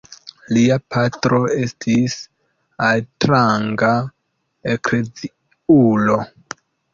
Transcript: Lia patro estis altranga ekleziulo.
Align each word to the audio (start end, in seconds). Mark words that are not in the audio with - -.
Lia 0.55 0.75
patro 0.93 1.41
estis 1.57 2.15
altranga 2.87 3.91
ekleziulo. 4.73 6.19